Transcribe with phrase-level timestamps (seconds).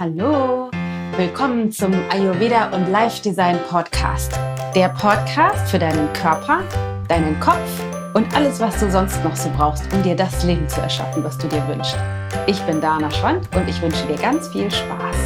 [0.00, 0.70] Hallo,
[1.16, 4.32] willkommen zum Ayurveda und Life Design Podcast.
[4.74, 6.62] Der Podcast für deinen Körper,
[7.08, 7.82] deinen Kopf
[8.14, 11.36] und alles, was du sonst noch so brauchst, um dir das Leben zu erschaffen, was
[11.38, 11.98] du dir wünschst.
[12.46, 15.16] Ich bin Dana Schwand und ich wünsche dir ganz viel Spaß.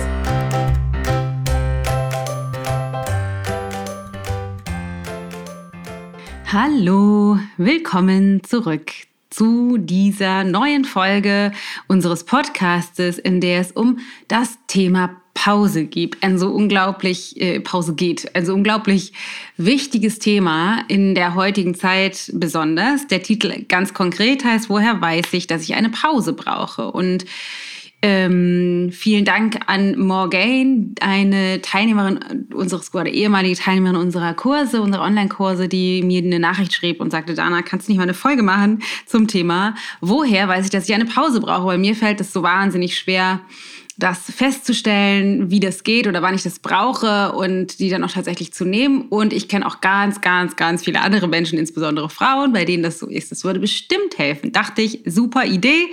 [6.53, 8.91] Hallo, willkommen zurück
[9.33, 11.53] zu dieser neuen Folge
[11.89, 16.23] unseres Podcastes, in der es um das Thema Pause gibt.
[16.23, 19.13] Ein so unglaublich, äh, Pause geht, ein so unglaublich
[19.57, 23.07] wichtiges Thema in der heutigen Zeit besonders.
[23.07, 26.91] Der Titel ganz konkret heißt, woher weiß ich, dass ich eine Pause brauche?
[26.91, 27.25] Und
[28.05, 35.69] ähm, vielen Dank an Morgane, eine Teilnehmerin unseres oder ehemalige Teilnehmerin unserer Kurse, unserer Online-Kurse,
[35.69, 38.83] die mir eine Nachricht schrieb und sagte, Dana, kannst du nicht mal eine Folge machen
[39.07, 41.67] zum Thema, woher weiß ich, dass ich eine Pause brauche?
[41.67, 43.41] Weil mir fällt es so wahnsinnig schwer,
[44.03, 48.53] das festzustellen, wie das geht oder wann ich das brauche und die dann auch tatsächlich
[48.53, 49.03] zu nehmen.
[49.03, 52.99] Und ich kenne auch ganz, ganz, ganz viele andere Menschen, insbesondere Frauen, bei denen das
[52.99, 53.31] so ist.
[53.31, 54.51] Das würde bestimmt helfen.
[54.51, 55.87] Dachte ich, super Idee,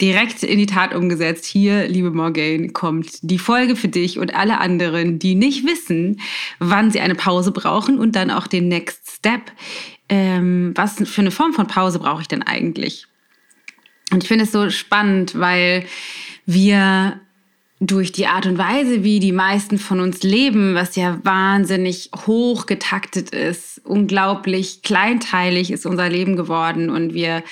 [0.00, 1.46] direkt in die Tat umgesetzt.
[1.46, 6.20] Hier, liebe Morgane, kommt die Folge für dich und alle anderen, die nicht wissen,
[6.58, 9.52] wann sie eine Pause brauchen und dann auch den Next Step.
[10.10, 13.06] Ähm, was für eine Form von Pause brauche ich denn eigentlich?
[14.12, 15.86] Und ich finde es so spannend, weil
[16.44, 17.20] wir
[17.80, 22.66] durch die Art und Weise, wie die meisten von uns leben, was ja wahnsinnig hoch
[22.66, 27.42] getaktet ist, unglaublich kleinteilig ist unser Leben geworden und wir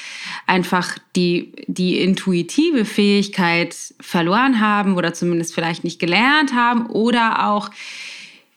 [0.47, 7.71] einfach die, die intuitive Fähigkeit verloren haben oder zumindest vielleicht nicht gelernt haben oder auch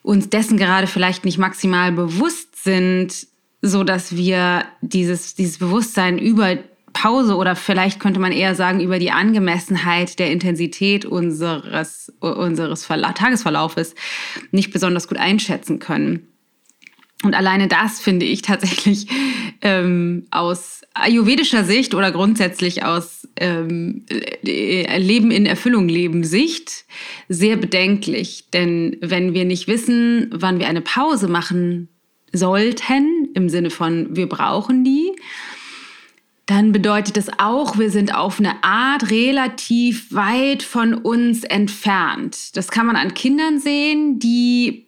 [0.03, 3.27] uns dessen gerade vielleicht nicht maximal bewusst sind,
[3.63, 6.57] so dass wir dieses, dieses Bewusstsein über
[6.95, 13.93] Pause oder vielleicht könnte man eher sagen über die Angemessenheit der Intensität unseres, unseres Tagesverlaufes
[14.51, 16.27] nicht besonders gut einschätzen können.
[17.23, 19.07] Und alleine das finde ich tatsächlich
[19.61, 24.05] ähm, aus ayurvedischer Sicht oder grundsätzlich aus ähm,
[24.41, 26.85] Leben in Erfüllung leben Sicht
[27.27, 28.49] sehr bedenklich.
[28.51, 31.89] Denn wenn wir nicht wissen, wann wir eine Pause machen
[32.31, 35.11] sollten, im Sinne von wir brauchen die,
[36.45, 42.55] dann bedeutet es auch, wir sind auf eine Art relativ weit von uns entfernt.
[42.55, 44.85] Das kann man an Kindern sehen, die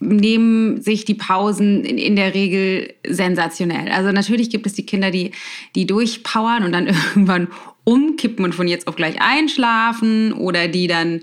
[0.00, 3.90] nehmen sich die Pausen in, in, der Regel sensationell.
[3.90, 5.30] Also natürlich gibt es die Kinder, die,
[5.74, 7.48] die durchpowern und dann irgendwann
[7.84, 11.22] umkippen und von jetzt auf gleich einschlafen oder die dann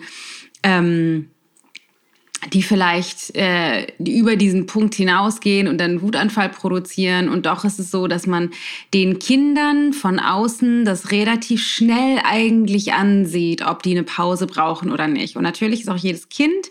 [0.63, 1.27] ähm,
[2.53, 7.27] die vielleicht äh, über diesen Punkt hinausgehen und dann Wutanfall produzieren.
[7.27, 8.51] Und doch ist es so, dass man
[8.93, 15.07] den Kindern von außen das relativ schnell eigentlich ansieht, ob die eine Pause brauchen oder
[15.07, 15.35] nicht.
[15.35, 16.69] Und natürlich ist auch jedes Kind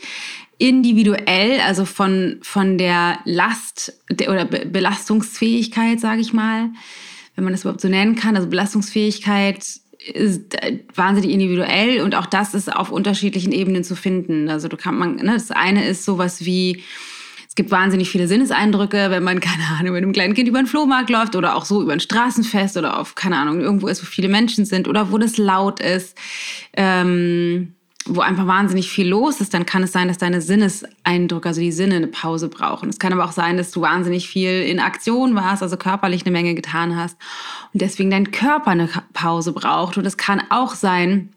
[0.58, 3.92] individuell, also von, von der Last
[4.28, 6.70] oder Belastungsfähigkeit, sage ich mal,
[7.36, 9.87] wenn man das überhaupt so nennen kann, also Belastungsfähigkeit äh,
[10.94, 14.48] wahnsinnig individuell und auch das ist auf unterschiedlichen Ebenen zu finden.
[14.48, 16.82] Also du kann man, ne, das eine ist sowas wie,
[17.48, 20.66] es gibt wahnsinnig viele Sinneseindrücke, wenn man, keine Ahnung, mit einem kleinen Kind über den
[20.66, 24.06] Flohmarkt läuft oder auch so über ein Straßenfest oder auf, keine Ahnung, irgendwo ist, wo
[24.06, 26.16] viele Menschen sind oder wo das laut ist.
[26.76, 27.74] Ähm,
[28.08, 31.72] wo einfach wahnsinnig viel los ist, dann kann es sein, dass deine Sinneseindrücke, also die
[31.72, 32.88] Sinne, eine Pause brauchen.
[32.88, 36.32] Es kann aber auch sein, dass du wahnsinnig viel in Aktion warst, also körperlich eine
[36.32, 37.16] Menge getan hast
[37.72, 39.98] und deswegen dein Körper eine Pause braucht.
[39.98, 41.30] Und es kann auch sein,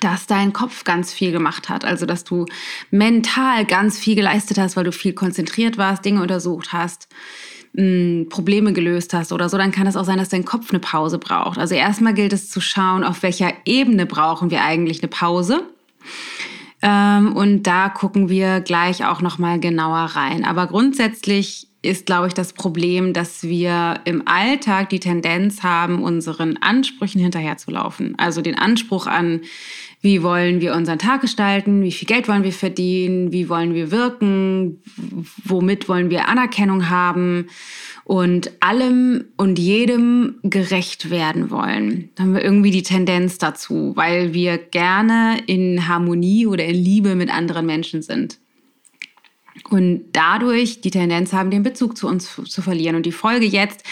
[0.00, 2.44] dass dein Kopf ganz viel gemacht hat, also dass du
[2.90, 7.08] mental ganz viel geleistet hast, weil du viel konzentriert warst, Dinge untersucht hast.
[7.74, 11.18] Probleme gelöst hast oder so, dann kann es auch sein, dass dein Kopf eine Pause
[11.18, 11.58] braucht.
[11.58, 15.62] Also erstmal gilt es zu schauen, auf welcher Ebene brauchen wir eigentlich eine Pause.
[16.82, 20.44] Ähm, und da gucken wir gleich auch noch mal genauer rein.
[20.44, 26.56] Aber grundsätzlich ist, glaube ich, das Problem, dass wir im Alltag die Tendenz haben, unseren
[26.58, 28.14] Ansprüchen hinterherzulaufen.
[28.18, 29.42] Also den Anspruch an,
[30.00, 33.90] wie wollen wir unseren Tag gestalten, wie viel Geld wollen wir verdienen, wie wollen wir
[33.90, 34.82] wirken,
[35.44, 37.46] womit wollen wir Anerkennung haben
[38.06, 42.10] und allem und jedem gerecht werden wollen.
[42.14, 47.16] Da haben wir irgendwie die Tendenz dazu, weil wir gerne in Harmonie oder in Liebe
[47.16, 48.38] mit anderen Menschen sind.
[49.70, 52.94] Und dadurch die Tendenz haben, den Bezug zu uns zu verlieren.
[52.94, 53.82] Und die Folge jetzt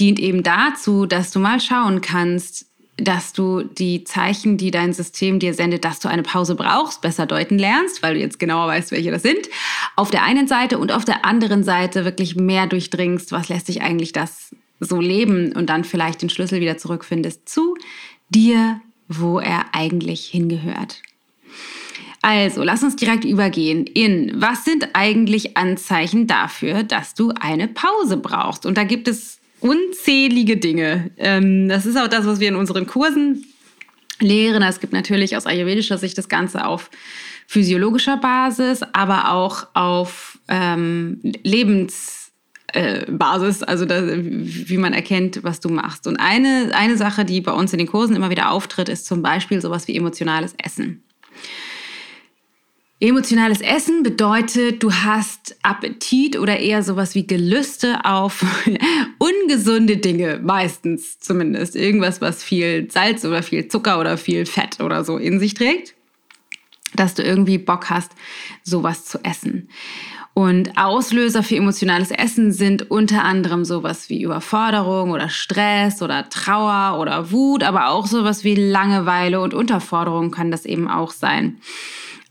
[0.00, 2.67] dient eben dazu, dass du mal schauen kannst,
[2.98, 7.26] dass du die Zeichen, die dein System dir sendet, dass du eine Pause brauchst, besser
[7.26, 9.48] deuten lernst, weil du jetzt genauer weißt, welche das sind.
[9.96, 13.82] Auf der einen Seite und auf der anderen Seite wirklich mehr durchdringst, was lässt sich
[13.82, 17.76] eigentlich das so leben und dann vielleicht den Schlüssel wieder zurückfindest zu
[18.28, 21.02] dir wo er eigentlich hingehört.
[22.20, 28.16] Also, lass uns direkt übergehen in, was sind eigentlich Anzeichen dafür, dass du eine Pause
[28.16, 28.66] brauchst?
[28.66, 31.10] Und da gibt es unzählige Dinge.
[31.16, 33.44] Ähm, das ist auch das, was wir in unseren Kursen
[34.20, 34.62] lehren.
[34.62, 36.90] Es gibt natürlich aus ayurvedischer Sicht das Ganze auf
[37.46, 42.32] physiologischer Basis, aber auch auf ähm, Lebens
[42.74, 46.06] äh, also da, wie man erkennt, was du machst.
[46.06, 49.22] Und eine, eine Sache, die bei uns in den Kursen immer wieder auftritt, ist zum
[49.22, 51.02] Beispiel sowas wie emotionales Essen.
[53.00, 58.44] Emotionales Essen bedeutet, du hast Appetit oder eher sowas wie Gelüste auf
[59.18, 61.76] ungesunde Dinge, meistens zumindest.
[61.76, 65.94] Irgendwas, was viel Salz oder viel Zucker oder viel Fett oder so in sich trägt,
[66.96, 68.10] dass du irgendwie Bock hast,
[68.64, 69.68] sowas zu essen.
[70.34, 76.98] Und Auslöser für emotionales Essen sind unter anderem sowas wie Überforderung oder Stress oder Trauer
[76.98, 81.60] oder Wut, aber auch sowas wie Langeweile und Unterforderung kann das eben auch sein.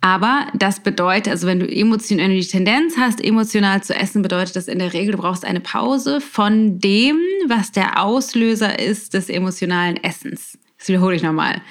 [0.07, 4.69] Aber das bedeutet, also wenn du emotional die Tendenz hast, emotional zu essen, bedeutet das
[4.69, 7.17] in der Regel, du brauchst eine Pause von dem,
[7.49, 10.57] was der Auslöser ist des emotionalen Essens.
[10.77, 11.61] Das wiederhole ich nochmal.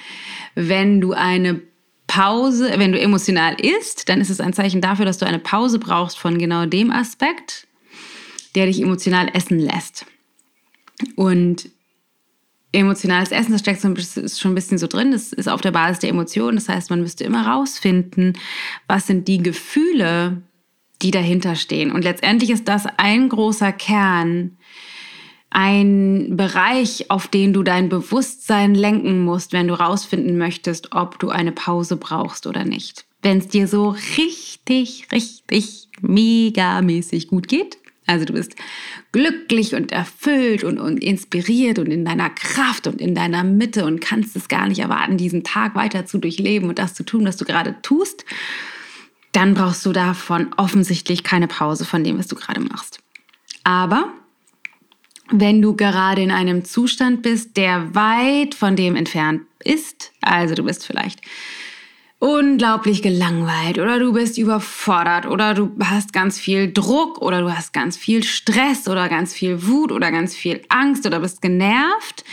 [0.55, 1.63] Wenn du eine
[2.09, 5.79] Pause, wenn du emotional isst, dann ist es ein Zeichen dafür, dass du eine Pause
[5.79, 7.67] brauchst von genau dem Aspekt,
[8.55, 10.05] der dich emotional essen lässt.
[11.15, 11.71] Und
[12.73, 15.49] emotionales Essen, das steckt so ein bisschen, ist schon ein bisschen so drin, das ist
[15.49, 16.57] auf der Basis der Emotionen.
[16.57, 18.35] Das heißt, man müsste immer rausfinden,
[18.87, 20.43] was sind die Gefühle,
[21.03, 21.93] die dahinter stehen.
[21.93, 24.57] Und letztendlich ist das ein großer Kern,
[25.51, 31.31] ein Bereich, auf den du dein Bewusstsein lenken musst, wenn du rausfinden möchtest, ob du
[31.31, 33.07] eine Pause brauchst oder nicht.
[33.23, 38.55] Wenn es dir so richtig, richtig megamäßig gut geht, also du bist
[39.13, 44.01] glücklich und erfüllt und, und inspiriert und in deiner Kraft und in deiner Mitte und
[44.01, 47.37] kannst es gar nicht erwarten, diesen Tag weiter zu durchleben und das zu tun, was
[47.37, 48.25] du gerade tust,
[49.33, 53.01] dann brauchst du davon offensichtlich keine Pause von dem, was du gerade machst.
[53.65, 54.13] Aber
[55.31, 60.63] wenn du gerade in einem Zustand bist, der weit von dem entfernt ist, also du
[60.63, 61.21] bist vielleicht
[62.19, 63.79] unglaublich gelangweilt.
[63.79, 65.27] Oder du bist überfordert.
[65.27, 67.21] Oder du hast ganz viel Druck.
[67.21, 68.89] Oder du hast ganz viel Stress.
[68.89, 69.93] Oder ganz viel Wut.
[69.93, 71.07] Oder ganz viel Angst.
[71.07, 72.25] Oder bist genervt,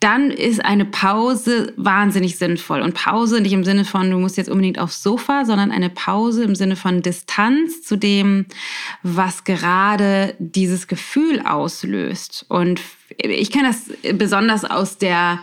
[0.00, 2.82] dann ist eine Pause wahnsinnig sinnvoll.
[2.82, 6.44] Und Pause nicht im Sinne von, du musst jetzt unbedingt aufs Sofa, sondern eine Pause
[6.44, 8.46] im Sinne von Distanz zu dem,
[9.02, 12.44] was gerade dieses Gefühl auslöst.
[12.48, 12.80] Und
[13.16, 15.40] ich kenne das besonders aus der...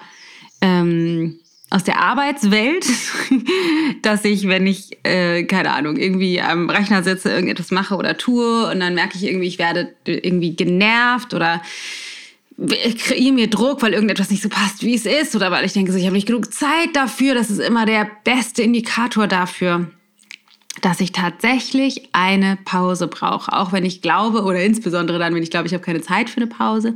[0.62, 1.40] Ähm,
[1.72, 2.86] aus der Arbeitswelt,
[4.02, 8.70] dass ich, wenn ich, äh, keine Ahnung, irgendwie am Rechner sitze, irgendetwas mache oder tue
[8.70, 11.62] und dann merke ich irgendwie, ich werde irgendwie genervt oder
[12.58, 15.74] ich kreiere mir Druck, weil irgendetwas nicht so passt, wie es ist oder weil ich
[15.74, 17.34] denke, ich habe nicht genug Zeit dafür.
[17.34, 19.90] Das ist immer der beste Indikator dafür,
[20.82, 23.54] dass ich tatsächlich eine Pause brauche.
[23.54, 26.38] Auch wenn ich glaube oder insbesondere dann, wenn ich glaube, ich habe keine Zeit für
[26.38, 26.96] eine Pause,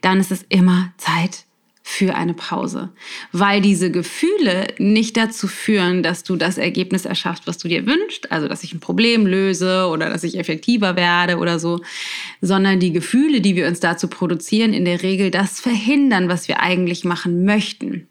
[0.00, 1.46] dann ist es immer Zeit
[1.88, 2.90] für eine Pause,
[3.30, 8.32] weil diese Gefühle nicht dazu führen, dass du das Ergebnis erschaffst, was du dir wünschst,
[8.32, 11.80] also dass ich ein Problem löse oder dass ich effektiver werde oder so,
[12.40, 16.58] sondern die Gefühle, die wir uns dazu produzieren, in der Regel das verhindern, was wir
[16.58, 18.08] eigentlich machen möchten.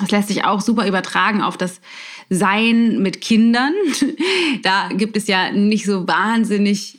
[0.00, 1.82] Das lässt sich auch super übertragen auf das
[2.30, 3.74] Sein mit Kindern.
[4.62, 6.98] Da gibt es ja nicht so wahnsinnig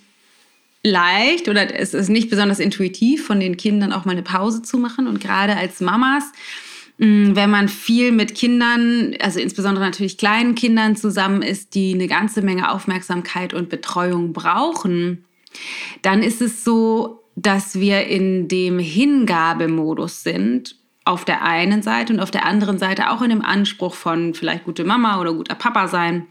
[0.87, 4.77] leicht oder es ist nicht besonders intuitiv, von den Kindern auch mal eine Pause zu
[4.77, 5.07] machen.
[5.07, 6.23] Und gerade als Mamas,
[6.97, 12.07] mm, wenn man viel mit Kindern, also insbesondere natürlich kleinen Kindern zusammen ist, die eine
[12.07, 15.25] ganze Menge Aufmerksamkeit und Betreuung brauchen,
[16.01, 20.75] dann ist es so, dass wir in dem Hingabemodus sind
[21.05, 24.65] auf der einen Seite und auf der anderen Seite auch in dem Anspruch von vielleicht
[24.65, 26.25] gute Mama oder guter Papa sein.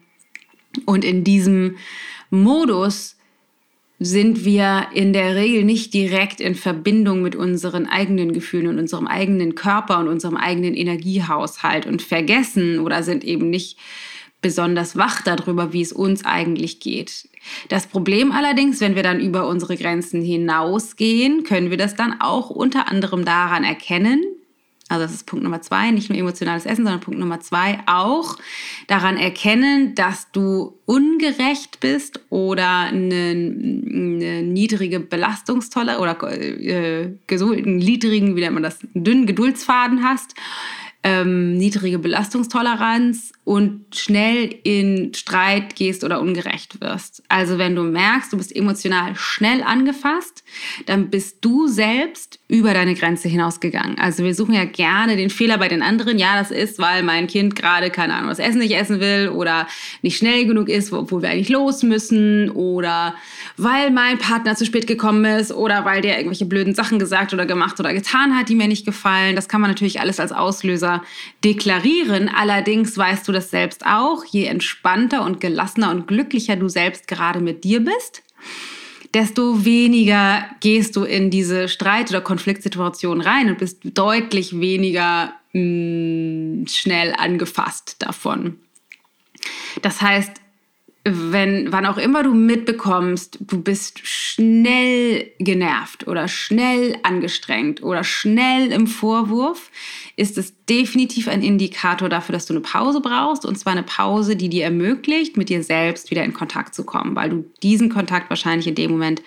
[0.84, 1.76] Und in diesem
[2.30, 3.15] Modus
[3.98, 9.06] sind wir in der Regel nicht direkt in Verbindung mit unseren eigenen Gefühlen und unserem
[9.06, 13.78] eigenen Körper und unserem eigenen Energiehaushalt und vergessen oder sind eben nicht
[14.42, 17.28] besonders wach darüber, wie es uns eigentlich geht.
[17.68, 22.50] Das Problem allerdings, wenn wir dann über unsere Grenzen hinausgehen, können wir das dann auch
[22.50, 24.22] unter anderem daran erkennen,
[24.88, 28.36] also das ist Punkt Nummer zwei, nicht nur emotionales Essen, sondern Punkt Nummer zwei auch
[28.86, 38.36] daran erkennen, dass du ungerecht bist oder eine, eine niedrige Belastungstolle oder äh, einen niedrigen,
[38.36, 40.34] wie nennt man das, dünnen Geduldsfaden hast
[41.02, 47.22] ähm, niedrige Belastungstoleranz und schnell in Streit gehst oder ungerecht wirst.
[47.28, 50.42] Also wenn du merkst, du bist emotional schnell angefasst,
[50.86, 53.98] dann bist du selbst über deine Grenze hinausgegangen.
[53.98, 56.18] Also wir suchen ja gerne den Fehler bei den anderen.
[56.18, 59.68] Ja, das ist, weil mein Kind gerade, keine Ahnung, das Essen nicht essen will oder
[60.02, 63.14] nicht schnell genug ist, obwohl wir eigentlich los müssen oder
[63.56, 67.46] weil mein Partner zu spät gekommen ist oder weil der irgendwelche blöden Sachen gesagt oder
[67.46, 69.36] gemacht oder getan hat, die mir nicht gefallen.
[69.36, 70.95] Das kann man natürlich alles als Auslöser
[71.44, 72.28] deklarieren.
[72.28, 77.40] Allerdings weißt du das selbst auch, je entspannter und gelassener und glücklicher du selbst gerade
[77.40, 78.22] mit dir bist,
[79.14, 85.62] desto weniger gehst du in diese Streit- oder Konfliktsituation rein und bist deutlich weniger mh,
[85.62, 88.58] mm, schnell angefasst davon.
[89.82, 90.32] Das heißt,
[91.08, 98.72] wenn, wann auch immer du mitbekommst, du bist schnell genervt oder schnell angestrengt oder schnell
[98.72, 99.70] im Vorwurf,
[100.16, 103.46] ist es definitiv ein Indikator dafür, dass du eine Pause brauchst.
[103.46, 107.14] Und zwar eine Pause, die dir ermöglicht, mit dir selbst wieder in Kontakt zu kommen,
[107.14, 109.22] weil du diesen Kontakt wahrscheinlich in dem Moment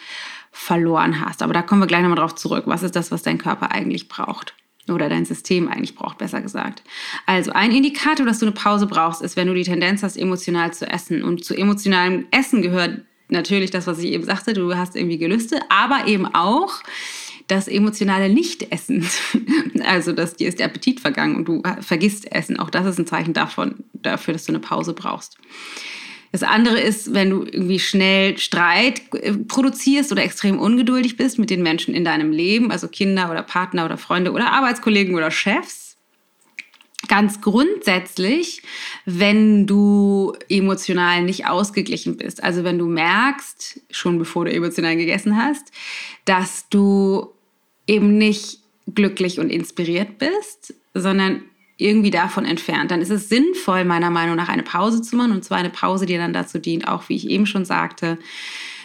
[0.52, 1.42] verloren hast.
[1.42, 2.64] Aber da kommen wir gleich nochmal drauf zurück.
[2.68, 4.54] Was ist das, was dein Körper eigentlich braucht?
[4.92, 6.84] Oder dein System eigentlich braucht, besser gesagt.
[7.26, 10.74] Also ein Indikator, dass du eine Pause brauchst, ist, wenn du die Tendenz hast, emotional
[10.74, 11.24] zu essen.
[11.24, 15.60] Und zu emotionalem Essen gehört natürlich das, was ich eben sagte, du hast irgendwie Gelüste,
[15.70, 16.82] aber eben auch
[17.48, 19.08] das emotionale Nichtessen.
[19.86, 22.60] Also, dass dir ist der Appetit vergangen und du vergisst Essen.
[22.60, 25.38] Auch das ist ein Zeichen davon, dafür, dass du eine Pause brauchst.
[26.32, 31.50] Das andere ist, wenn du irgendwie schnell Streit äh, produzierst oder extrem ungeduldig bist mit
[31.50, 35.98] den Menschen in deinem Leben, also Kinder oder Partner oder Freunde oder Arbeitskollegen oder Chefs.
[37.08, 38.62] Ganz grundsätzlich,
[39.06, 45.36] wenn du emotional nicht ausgeglichen bist, also wenn du merkst, schon bevor du emotional gegessen
[45.36, 45.72] hast,
[46.26, 47.30] dass du
[47.88, 48.60] eben nicht
[48.94, 51.44] glücklich und inspiriert bist, sondern
[51.80, 55.32] irgendwie davon entfernt, dann ist es sinnvoll, meiner Meinung nach, eine Pause zu machen.
[55.32, 58.20] Und zwar eine Pause, die dann dazu dient, auch wie ich eben schon sagte,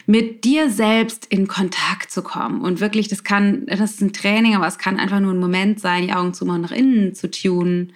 [0.06, 2.60] mit dir selbst in Kontakt zu kommen.
[2.60, 5.80] Und wirklich, das kann, das ist ein Training, aber es kann einfach nur ein Moment
[5.80, 7.92] sein, die Augen zu machen, nach innen zu tunen.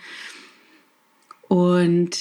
[1.46, 2.18] Und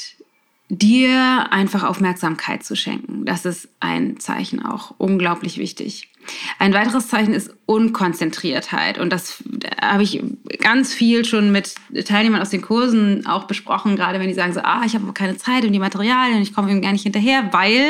[0.69, 3.25] dir einfach Aufmerksamkeit zu schenken.
[3.25, 6.11] Das ist ein Zeichen auch unglaublich wichtig.
[6.59, 8.97] Ein weiteres Zeichen ist Unkonzentriertheit.
[8.97, 9.43] Und das
[9.81, 10.23] habe ich
[10.59, 14.61] ganz viel schon mit Teilnehmern aus den Kursen auch besprochen, gerade wenn die sagen so,
[14.61, 17.49] ah, ich habe keine Zeit und die Materialien und ich komme eben gar nicht hinterher,
[17.51, 17.85] weil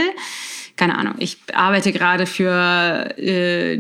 [0.78, 3.74] keine Ahnung, ich arbeite gerade für äh,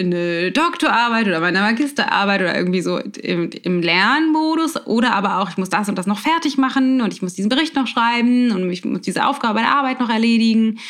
[0.00, 5.56] eine Doktorarbeit oder meine Magisterarbeit oder irgendwie so im, im, Lernmodus oder aber auch, ich
[5.56, 8.68] muss das und das noch fertig machen und ich muss diesen Bericht noch schreiben und
[8.70, 10.80] ich muss diese Aufgabe bei der Arbeit noch erledigen.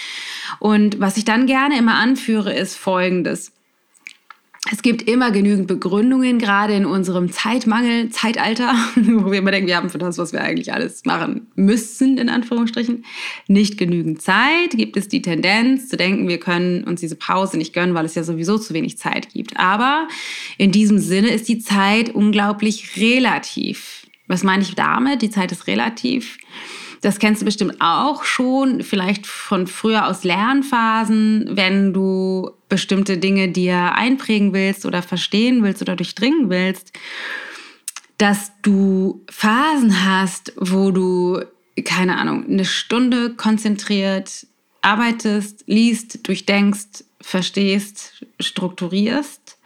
[0.58, 3.52] Und was ich dann gerne immer anführe, ist Folgendes.
[4.72, 9.76] Es gibt immer genügend Begründungen, gerade in unserem Zeitmangel, Zeitalter, wo wir immer denken, wir
[9.76, 13.04] haben für das, was wir eigentlich alles machen müssen, in Anführungsstrichen,
[13.48, 14.70] nicht genügend Zeit.
[14.72, 18.14] Gibt es die Tendenz zu denken, wir können uns diese Pause nicht gönnen, weil es
[18.14, 19.56] ja sowieso zu wenig Zeit gibt.
[19.56, 20.06] Aber
[20.56, 24.06] in diesem Sinne ist die Zeit unglaublich relativ.
[24.28, 25.22] Was meine ich damit?
[25.22, 26.38] Die Zeit ist relativ.
[27.00, 33.48] Das kennst du bestimmt auch schon, vielleicht von früher aus Lernphasen, wenn du bestimmte Dinge
[33.48, 36.92] dir einprägen willst oder verstehen willst oder durchdringen willst,
[38.18, 41.40] dass du Phasen hast, wo du,
[41.84, 44.46] keine Ahnung, eine Stunde konzentriert
[44.82, 49.58] arbeitest, liest, durchdenkst, verstehst, strukturierst.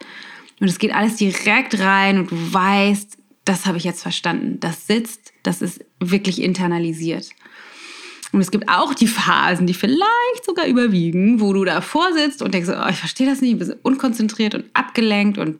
[0.59, 4.59] Und es geht alles direkt rein und du weißt, das habe ich jetzt verstanden.
[4.59, 7.29] Das sitzt, das ist wirklich internalisiert.
[8.31, 12.53] Und es gibt auch die Phasen, die vielleicht sogar überwiegen, wo du davor sitzt und
[12.53, 15.59] denkst, oh, ich verstehe das nicht, bist unkonzentriert und abgelenkt und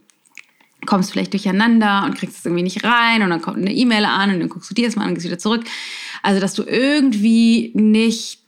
[0.85, 4.33] kommst vielleicht durcheinander und kriegst es irgendwie nicht rein und dann kommt eine E-Mail an
[4.33, 5.63] und dann guckst du dir das mal an und gehst wieder zurück.
[6.21, 8.41] Also, dass du irgendwie nicht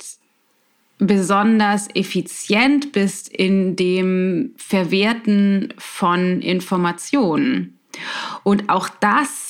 [1.00, 7.79] besonders effizient bist in dem Verwerten von Informationen.
[8.44, 9.47] Und auch das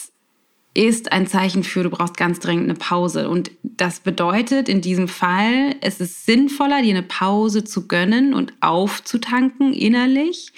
[0.78, 3.30] ist ein Zeichen für, du brauchst ganz dringend eine Pause.
[3.30, 8.54] Und das bedeutet in diesem Fall, es ist sinnvoller, dir eine Pause zu gönnen und
[8.62, 10.52] aufzutanken innerlich,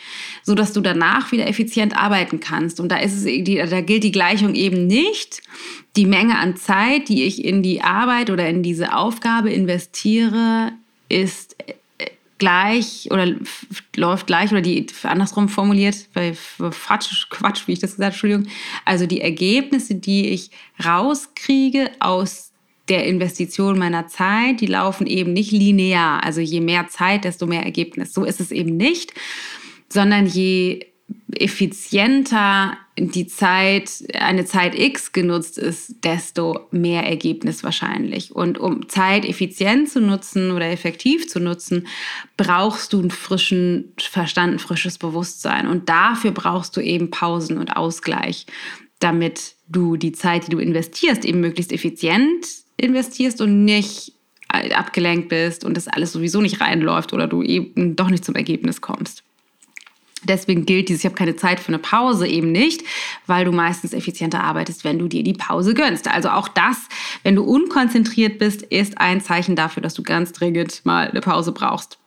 [0.44, 2.82] sodass du danach wieder effizient arbeiten kannst.
[2.82, 5.42] Und da, ist es, da gilt die Gleichung eben nicht.
[5.96, 10.74] Die Menge an Zeit, die ich in die Arbeit oder in diese Aufgabe investiere,
[11.08, 11.56] ist
[12.40, 13.36] gleich oder
[13.96, 18.48] läuft gleich oder die andersrum formuliert, bei Quatsch, Quatsch, wie ich das gesagt habe, Entschuldigung.
[18.86, 20.50] Also die Ergebnisse, die ich
[20.84, 22.52] rauskriege aus
[22.88, 26.24] der Investition meiner Zeit, die laufen eben nicht linear.
[26.24, 28.14] Also je mehr Zeit, desto mehr Ergebnis.
[28.14, 29.14] So ist es eben nicht,
[29.90, 30.88] sondern je
[31.32, 38.36] effizienter die Zeit, eine Zeit X genutzt ist, desto mehr Ergebnis wahrscheinlich.
[38.36, 41.88] Und um Zeit effizient zu nutzen oder effektiv zu nutzen,
[42.38, 45.68] brauchst du einen frischen Verstand, ein frisches Bewusstsein.
[45.68, 48.46] Und dafür brauchst du eben Pausen und Ausgleich,
[49.00, 52.46] damit du die Zeit, die du investierst, eben möglichst effizient
[52.82, 54.14] investierst und nicht
[54.48, 58.82] abgelenkt bist und das alles sowieso nicht reinläuft oder du eben doch nicht zum Ergebnis
[58.82, 59.24] kommst.
[60.24, 62.84] Deswegen gilt dieses, ich habe keine Zeit für eine Pause eben nicht,
[63.26, 66.08] weil du meistens effizienter arbeitest, wenn du dir die Pause gönnst.
[66.08, 66.78] Also auch das,
[67.24, 71.52] wenn du unkonzentriert bist, ist ein Zeichen dafür, dass du ganz dringend mal eine Pause
[71.52, 71.98] brauchst.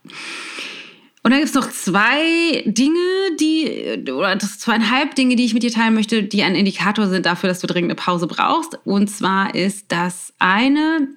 [1.25, 2.99] Und dann gibt es noch zwei Dinge,
[3.38, 7.26] die, oder das zweieinhalb Dinge, die ich mit dir teilen möchte, die ein Indikator sind
[7.26, 8.78] dafür, dass du dringend eine Pause brauchst.
[8.85, 11.09] Und zwar ist das eine,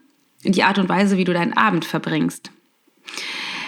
[0.44, 2.52] die Art und Weise, wie du deinen Abend verbringst.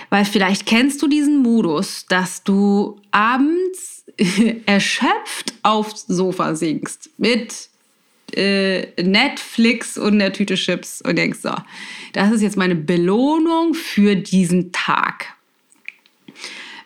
[0.10, 4.06] Weil vielleicht kennst du diesen Modus, dass du abends
[4.66, 7.70] erschöpft aufs Sofa sinkst mit
[8.36, 11.54] äh, Netflix und der Tüte Chips und denkst so,
[12.14, 15.34] das ist jetzt meine Belohnung für diesen Tag.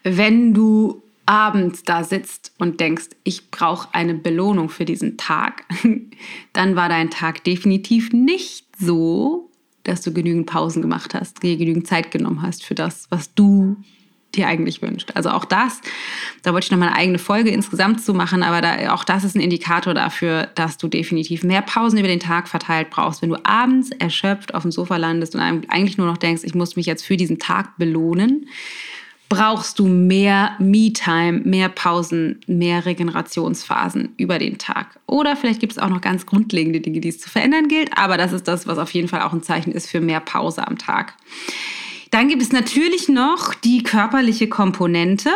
[0.03, 5.63] Wenn du abends da sitzt und denkst, ich brauche eine Belohnung für diesen Tag,
[6.53, 9.50] dann war dein Tag definitiv nicht so,
[9.83, 13.77] dass du genügend Pausen gemacht hast, dir genügend Zeit genommen hast für das, was du
[14.35, 15.11] dir eigentlich wünscht.
[15.15, 15.81] Also auch das,
[16.43, 19.23] da wollte ich noch mal eine eigene Folge insgesamt zu machen, aber da, auch das
[19.23, 23.21] ist ein Indikator dafür, dass du definitiv mehr Pausen über den Tag verteilt brauchst.
[23.21, 26.75] Wenn du abends erschöpft auf dem Sofa landest und eigentlich nur noch denkst, ich muss
[26.75, 28.47] mich jetzt für diesen Tag belohnen,
[29.31, 34.99] brauchst du mehr Me-Time, mehr Pausen, mehr Regenerationsphasen über den Tag.
[35.07, 38.17] Oder vielleicht gibt es auch noch ganz grundlegende Dinge, die es zu verändern gilt, aber
[38.17, 40.77] das ist das, was auf jeden Fall auch ein Zeichen ist für mehr Pause am
[40.77, 41.13] Tag.
[42.09, 45.29] Dann gibt es natürlich noch die körperliche Komponente.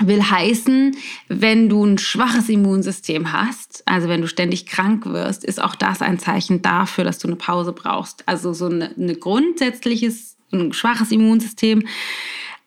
[0.00, 0.96] Will heißen,
[1.28, 6.00] wenn du ein schwaches Immunsystem hast, also wenn du ständig krank wirst, ist auch das
[6.00, 8.26] ein Zeichen dafür, dass du eine Pause brauchst.
[8.26, 11.84] Also so ein grundsätzliches, ein schwaches Immunsystem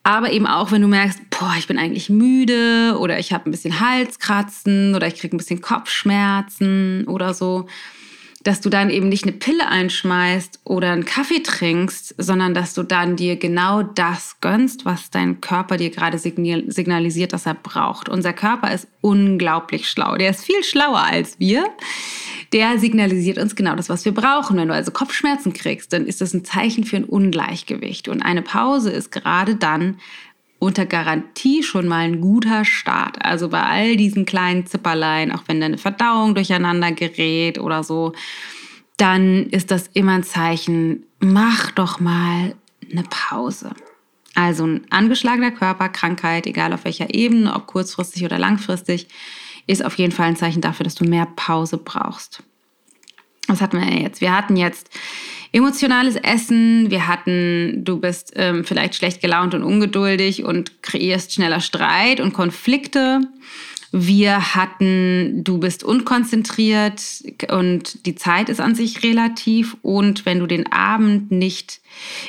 [0.06, 3.52] aber eben auch, wenn du merkst, boah, ich bin eigentlich müde oder ich habe ein
[3.52, 7.66] bisschen Halskratzen oder ich kriege ein bisschen Kopfschmerzen oder so,
[8.46, 12.84] dass du dann eben nicht eine Pille einschmeißt oder einen Kaffee trinkst, sondern dass du
[12.84, 18.08] dann dir genau das gönnst, was dein Körper dir gerade signalisiert, dass er braucht.
[18.08, 20.16] Unser Körper ist unglaublich schlau.
[20.16, 21.66] Der ist viel schlauer als wir
[22.54, 24.56] der signalisiert uns genau das, was wir brauchen.
[24.56, 28.08] Wenn du also Kopfschmerzen kriegst, dann ist das ein Zeichen für ein Ungleichgewicht.
[28.08, 29.98] Und eine Pause ist gerade dann
[30.60, 33.24] unter Garantie schon mal ein guter Start.
[33.24, 38.14] Also bei all diesen kleinen Zipperlein, auch wenn deine Verdauung durcheinander gerät oder so,
[38.98, 42.56] dann ist das immer ein Zeichen, mach doch mal
[42.90, 43.72] eine Pause.
[44.34, 49.08] Also ein angeschlagener Körper, Krankheit, egal auf welcher Ebene, ob kurzfristig oder langfristig,
[49.68, 52.44] ist auf jeden Fall ein Zeichen dafür, dass du mehr Pause brauchst.
[53.48, 54.22] Was hatten wir jetzt?
[54.22, 54.90] Wir hatten jetzt
[55.56, 61.62] emotionales Essen, wir hatten, du bist ähm, vielleicht schlecht gelaunt und ungeduldig und kreierst schneller
[61.62, 63.22] Streit und Konflikte.
[63.94, 67.02] Wir hatten, du bist unkonzentriert
[67.50, 69.78] und die Zeit ist an sich relativ.
[69.82, 71.80] Und wenn du den Abend nicht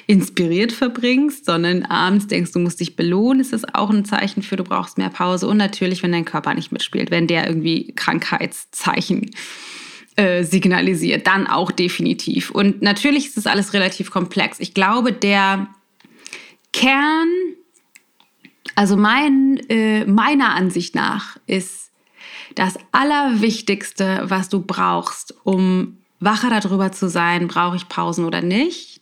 [0.06, 4.54] inspiriert verbringst, sondern abends denkst, du musst dich belohnen, ist das auch ein Zeichen für,
[4.54, 5.48] du brauchst mehr Pause.
[5.48, 9.30] Und natürlich, wenn dein Körper nicht mitspielt, wenn der irgendwie Krankheitszeichen äh,
[10.44, 12.50] signalisiert, dann auch definitiv.
[12.50, 14.60] Und natürlich ist das alles relativ komplex.
[14.60, 15.68] Ich glaube, der
[16.72, 17.28] Kern
[18.76, 21.90] also mein, äh, meiner Ansicht nach ist
[22.54, 29.00] das Allerwichtigste, was du brauchst, um wacher darüber zu sein, brauche ich Pausen oder nicht,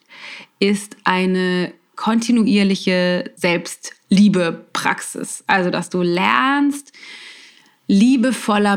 [0.60, 5.44] ist eine kontinuierliche Selbstliebe-Praxis.
[5.46, 6.92] Also, dass du lernst,
[7.86, 8.76] liebevoller,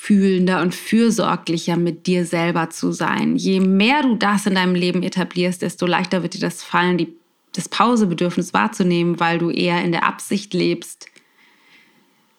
[0.00, 3.36] mitfühlender und fürsorglicher mit dir selber zu sein.
[3.36, 7.14] Je mehr du das in deinem Leben etablierst, desto leichter wird dir das fallen, die
[7.52, 11.06] das Pausebedürfnis wahrzunehmen, weil du eher in der Absicht lebst,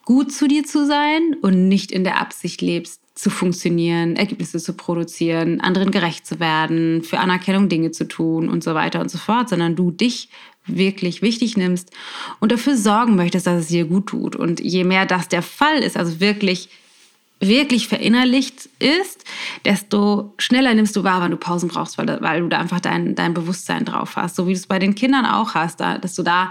[0.04, 4.72] gut zu dir zu sein und nicht in der Absicht lebst, zu funktionieren, Ergebnisse zu
[4.72, 9.18] produzieren, anderen gerecht zu werden, für Anerkennung Dinge zu tun und so weiter und so
[9.18, 10.30] fort, sondern du dich
[10.66, 11.90] wirklich wichtig nimmst
[12.40, 14.34] und dafür sorgen möchtest, dass es dir gut tut.
[14.34, 16.70] Und je mehr das der Fall ist, also wirklich
[17.42, 19.24] wirklich verinnerlicht ist,
[19.64, 23.14] desto schneller nimmst du wahr, wann du Pausen brauchst, weil, weil du da einfach dein,
[23.14, 24.36] dein Bewusstsein drauf hast.
[24.36, 26.50] So wie du es bei den Kindern auch hast, da, dass du da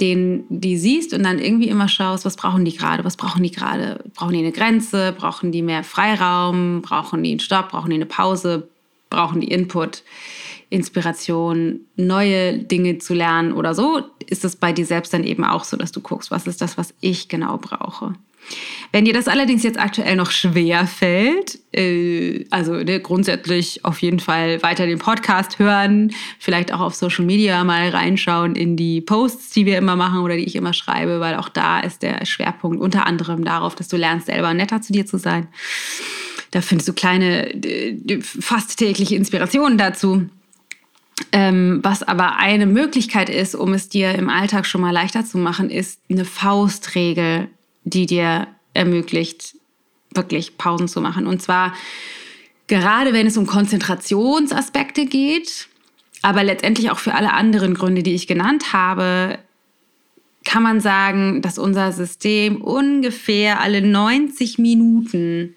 [0.00, 3.50] den, die siehst und dann irgendwie immer schaust, was brauchen die gerade, was brauchen die
[3.50, 4.02] gerade?
[4.14, 5.14] Brauchen die eine Grenze?
[5.16, 6.80] Brauchen die mehr Freiraum?
[6.82, 7.70] Brauchen die einen Stopp?
[7.70, 8.68] Brauchen die eine Pause?
[9.10, 10.02] Brauchen die Input?
[10.70, 15.64] Inspiration, neue Dinge zu lernen oder so, ist es bei dir selbst dann eben auch
[15.64, 18.14] so, dass du guckst, was ist das, was ich genau brauche.
[18.92, 24.18] Wenn dir das allerdings jetzt aktuell noch schwer fällt, äh, also ne, grundsätzlich auf jeden
[24.18, 29.50] Fall weiter den Podcast hören, vielleicht auch auf Social Media mal reinschauen in die Posts,
[29.50, 32.80] die wir immer machen oder die ich immer schreibe, weil auch da ist der Schwerpunkt
[32.80, 35.46] unter anderem darauf, dass du lernst, selber netter zu dir zu sein.
[36.50, 40.28] Da findest du kleine, äh, fast tägliche Inspirationen dazu.
[41.32, 45.38] Ähm, was aber eine Möglichkeit ist, um es dir im Alltag schon mal leichter zu
[45.38, 47.48] machen, ist eine Faustregel,
[47.84, 49.56] die dir ermöglicht,
[50.14, 51.26] wirklich Pausen zu machen.
[51.26, 51.74] Und zwar
[52.66, 55.68] gerade wenn es um Konzentrationsaspekte geht,
[56.22, 59.38] aber letztendlich auch für alle anderen Gründe, die ich genannt habe,
[60.44, 65.54] kann man sagen, dass unser System ungefähr alle 90 Minuten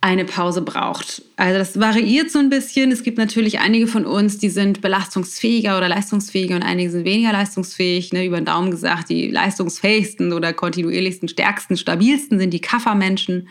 [0.00, 1.22] eine Pause braucht.
[1.36, 2.92] Also das variiert so ein bisschen.
[2.92, 7.32] Es gibt natürlich einige von uns, die sind belastungsfähiger oder leistungsfähiger und einige sind weniger
[7.32, 8.12] leistungsfähig.
[8.12, 8.24] Ne?
[8.24, 13.48] Über den Daumen gesagt, die leistungsfähigsten oder kontinuierlichsten, stärksten, stabilsten sind die Kaffermenschen.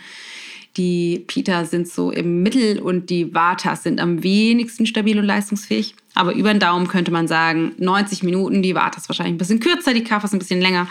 [0.77, 5.95] Die Peter sind so im Mittel und die Vatas sind am wenigsten stabil und leistungsfähig.
[6.13, 9.93] Aber über den Daumen könnte man sagen, 90 Minuten, die Vatas wahrscheinlich ein bisschen kürzer,
[9.93, 10.87] die Kaffers ein bisschen länger.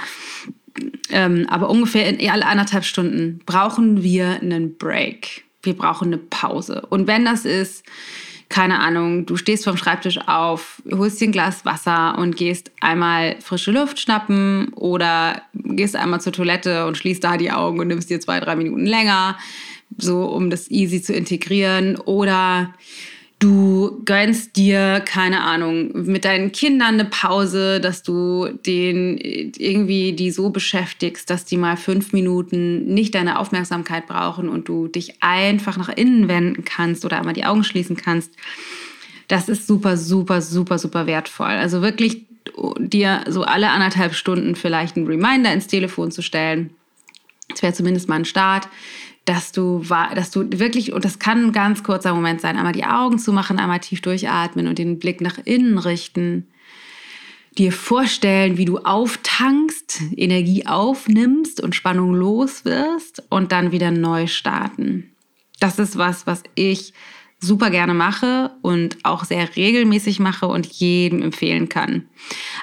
[1.11, 6.87] Ähm, aber ungefähr in alle anderthalb Stunden brauchen wir einen Break wir brauchen eine Pause.
[6.89, 7.85] Und wenn das ist,
[8.49, 13.37] keine Ahnung, du stehst vom Schreibtisch auf, holst dir ein Glas Wasser und gehst einmal
[13.41, 18.09] frische Luft schnappen oder gehst einmal zur Toilette und schließt da die Augen und nimmst
[18.09, 19.37] dir zwei, drei Minuten länger,
[19.99, 21.97] so um das easy zu integrieren.
[21.97, 22.73] Oder
[23.39, 30.31] Du gönnst dir, keine Ahnung, mit deinen Kindern eine Pause, dass du den irgendwie die
[30.31, 35.77] so beschäftigst, dass die mal fünf Minuten nicht deine Aufmerksamkeit brauchen und du dich einfach
[35.77, 38.33] nach innen wenden kannst oder einmal die Augen schließen kannst.
[39.29, 41.47] Das ist super, super, super, super wertvoll.
[41.47, 42.25] Also wirklich
[42.79, 46.71] dir so alle anderthalb Stunden vielleicht einen Reminder ins Telefon zu stellen.
[47.49, 48.69] Das wäre zumindest mal ein Start
[49.27, 49.83] dass du,
[50.15, 53.33] dass du wirklich, und das kann ein ganz kurzer Moment sein, einmal die Augen zu
[53.33, 56.47] machen, einmal tief durchatmen und den Blick nach innen richten.
[57.59, 64.29] Dir vorstellen, wie du auftankst, Energie aufnimmst und Spannung los wirst und dann wieder neu
[64.29, 65.11] starten.
[65.59, 66.93] Das ist was, was ich
[67.41, 72.09] super gerne mache und auch sehr regelmäßig mache und jedem empfehlen kann.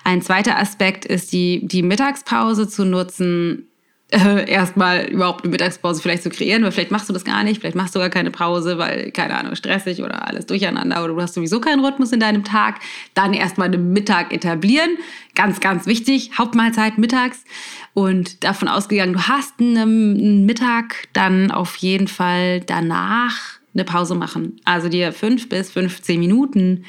[0.04, 3.67] Ein zweiter Aspekt ist die, die Mittagspause zu nutzen,
[4.13, 7.62] äh, erstmal überhaupt eine Mittagspause vielleicht zu kreieren, weil vielleicht machst du das gar nicht,
[7.62, 11.21] vielleicht machst du gar keine Pause, weil, keine Ahnung, stressig oder alles durcheinander oder du
[11.21, 12.80] hast sowieso keinen Rhythmus in deinem Tag.
[13.15, 14.97] Dann erstmal einen Mittag etablieren.
[15.34, 16.38] Ganz, ganz wichtig.
[16.38, 17.43] Hauptmahlzeit mittags.
[17.95, 23.36] Und davon ausgegangen, du hast einen Mittag, dann auf jeden Fall danach
[23.73, 24.60] eine Pause machen.
[24.63, 26.86] Also dir fünf bis 15 Minuten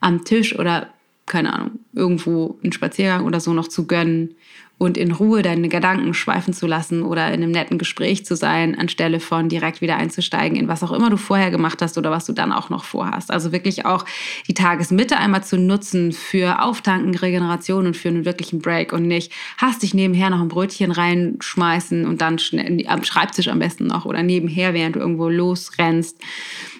[0.00, 0.92] am Tisch oder
[1.26, 4.34] keine Ahnung, irgendwo einen Spaziergang oder so noch zu gönnen
[4.78, 8.78] und in Ruhe deine Gedanken schweifen zu lassen oder in einem netten Gespräch zu sein,
[8.78, 12.26] anstelle von direkt wieder einzusteigen in was auch immer du vorher gemacht hast oder was
[12.26, 13.32] du dann auch noch vorhast.
[13.32, 14.04] Also wirklich auch
[14.46, 19.32] die Tagesmitte einmal zu nutzen für Auftanken, Regeneration und für einen wirklichen Break und nicht
[19.58, 22.38] hastig nebenher noch ein Brötchen reinschmeißen und dann
[22.86, 26.18] am Schreibtisch am besten noch oder nebenher, während du irgendwo losrennst,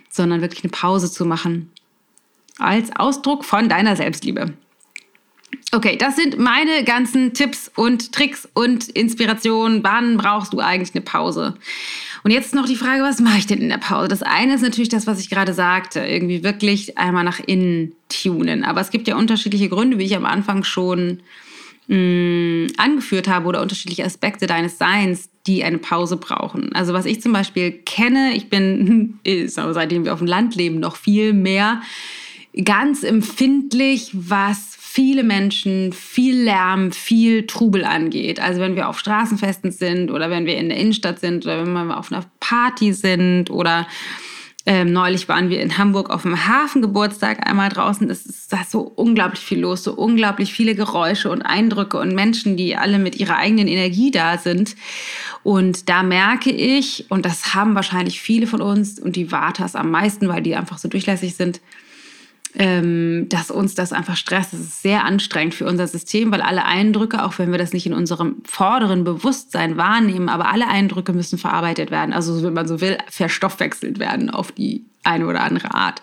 [0.09, 1.71] sondern wirklich eine Pause zu machen.
[2.59, 4.53] Als Ausdruck von deiner Selbstliebe.
[5.71, 9.85] Okay, das sind meine ganzen Tipps und Tricks und Inspirationen.
[9.85, 11.55] Wann brauchst du eigentlich eine Pause?
[12.25, 14.09] Und jetzt noch die Frage, was mache ich denn in der Pause?
[14.09, 18.65] Das eine ist natürlich das, was ich gerade sagte, irgendwie wirklich einmal nach innen tunen.
[18.65, 21.21] Aber es gibt ja unterschiedliche Gründe, wie ich am Anfang schon
[21.89, 26.73] mh, mm, angeführt habe, oder unterschiedliche Aspekte deines Seins, die eine Pause brauchen.
[26.73, 30.97] Also was ich zum Beispiel kenne, ich bin, seitdem wir auf dem Land leben, noch
[30.97, 31.83] viel mehr
[32.65, 38.41] ganz empfindlich, was viele Menschen, viel Lärm, viel Trubel angeht.
[38.41, 41.73] Also wenn wir auf Straßenfesten sind oder wenn wir in der Innenstadt sind oder wenn
[41.73, 43.87] wir auf einer Party sind oder
[44.67, 48.11] ähm, neulich waren wir in Hamburg auf dem Hafengeburtstag einmal draußen.
[48.11, 52.57] Es ist da so unglaublich viel los, so unglaublich viele Geräusche und Eindrücke und Menschen,
[52.57, 54.75] die alle mit ihrer eigenen Energie da sind.
[55.45, 59.93] Und da merke ich, und das haben wahrscheinlich viele von uns und die Vatas am
[59.93, 61.61] meisten, weil die einfach so durchlässig sind,
[62.55, 64.53] ähm, dass uns das einfach stresst.
[64.53, 67.87] Das ist sehr anstrengend für unser System, weil alle Eindrücke, auch wenn wir das nicht
[67.87, 72.13] in unserem vorderen Bewusstsein wahrnehmen, aber alle Eindrücke müssen verarbeitet werden.
[72.13, 76.01] Also, wenn man so will, verstoffwechselt werden auf die eine oder andere Art.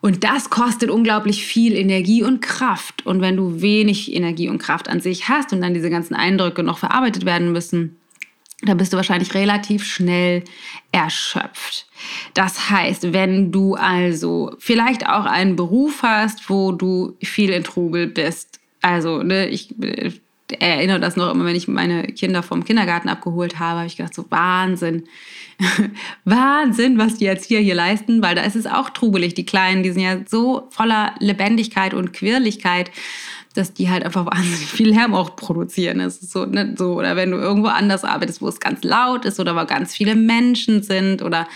[0.00, 3.06] Und das kostet unglaublich viel Energie und Kraft.
[3.06, 6.62] Und wenn du wenig Energie und Kraft an sich hast und dann diese ganzen Eindrücke
[6.62, 7.96] noch verarbeitet werden müssen,
[8.64, 10.44] da bist du wahrscheinlich relativ schnell
[10.92, 11.86] erschöpft.
[12.34, 18.06] Das heißt, wenn du also vielleicht auch einen Beruf hast, wo du viel in Trubel
[18.06, 19.74] bist, also ne, ich
[20.58, 24.14] erinnere das noch immer, wenn ich meine Kinder vom Kindergarten abgeholt habe, habe ich gedacht,
[24.14, 25.04] so Wahnsinn.
[26.24, 29.34] Wahnsinn, was die jetzt hier, hier leisten, weil da ist es auch trubelig.
[29.34, 32.90] Die Kleinen, die sind ja so voller Lebendigkeit und Quirligkeit,
[33.54, 36.00] dass die halt einfach wahnsinnig viel Lärm auch produzieren.
[36.00, 39.24] Das ist so, ne, so, oder wenn du irgendwo anders arbeitest, wo es ganz laut
[39.24, 41.48] ist oder wo ganz viele Menschen sind oder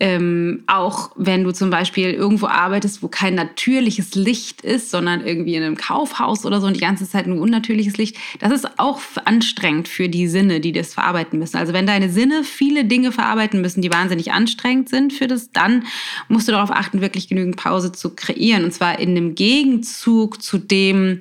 [0.00, 5.54] ähm, auch wenn du zum Beispiel irgendwo arbeitest, wo kein natürliches Licht ist, sondern irgendwie
[5.54, 8.98] in einem Kaufhaus oder so und die ganze Zeit nur unnatürliches Licht, das ist auch
[9.26, 11.58] anstrengend für die Sinne, die das verarbeiten müssen.
[11.58, 15.84] Also wenn deine Sinne viele Dinge verarbeiten müssen, die wahnsinnig anstrengend sind für das, dann
[16.28, 18.64] musst du darauf achten, wirklich genügend Pause zu kreieren.
[18.64, 21.20] Und zwar in dem Gegenzug zu dem,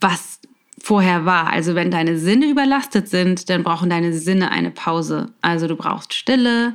[0.00, 0.37] was
[0.80, 1.50] vorher war.
[1.50, 5.32] Also wenn deine Sinne überlastet sind, dann brauchen deine Sinne eine Pause.
[5.40, 6.74] Also du brauchst Stille,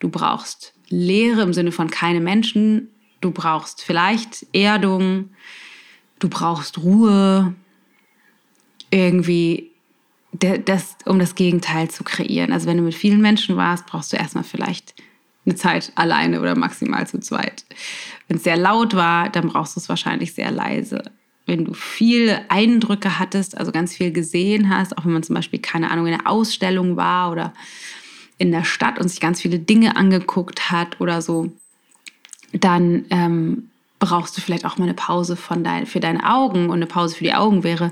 [0.00, 2.88] du brauchst Leere im Sinne von keine Menschen,
[3.20, 5.30] du brauchst vielleicht Erdung,
[6.18, 7.54] du brauchst Ruhe,
[8.90, 9.70] irgendwie
[10.32, 12.52] das, um das Gegenteil zu kreieren.
[12.52, 14.94] Also wenn du mit vielen Menschen warst, brauchst du erstmal vielleicht
[15.44, 17.64] eine Zeit alleine oder maximal zu zweit.
[18.28, 21.02] Wenn es sehr laut war, dann brauchst du es wahrscheinlich sehr leise
[21.46, 25.60] wenn du viele Eindrücke hattest, also ganz viel gesehen hast, auch wenn man zum Beispiel,
[25.60, 27.52] keine Ahnung, in einer Ausstellung war oder
[28.38, 31.52] in der Stadt und sich ganz viele Dinge angeguckt hat oder so,
[32.52, 36.66] dann ähm, brauchst du vielleicht auch mal eine Pause von dein, für deine Augen.
[36.66, 37.90] Und eine Pause für die Augen wäre,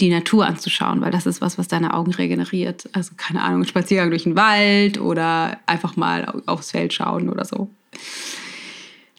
[0.00, 2.88] die Natur anzuschauen, weil das ist was, was deine Augen regeneriert.
[2.92, 7.70] Also keine Ahnung, Spaziergang durch den Wald oder einfach mal aufs Feld schauen oder so.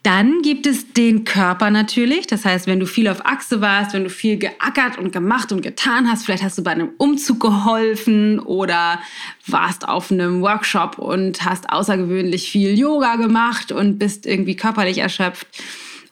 [0.04, 2.28] Dann gibt es den Körper natürlich.
[2.28, 5.62] Das heißt, wenn du viel auf Achse warst, wenn du viel geackert und gemacht und
[5.62, 9.00] getan hast, vielleicht hast du bei einem Umzug geholfen oder
[9.46, 15.48] warst auf einem Workshop und hast außergewöhnlich viel Yoga gemacht und bist irgendwie körperlich erschöpft